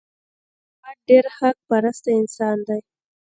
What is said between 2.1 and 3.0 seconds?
انسان دی.